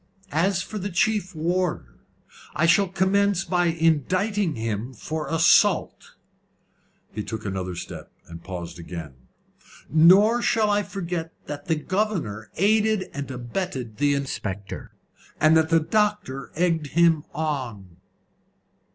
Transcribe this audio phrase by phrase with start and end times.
[0.33, 1.99] "As for the chief warder,
[2.55, 6.15] I shall commence by indicting him for assault."
[7.13, 9.13] He took another step, and paused again.
[9.91, 14.91] "Nor shall I forget that the governor aided and abetted the inspector,
[15.39, 17.97] and that the doctor egged him on."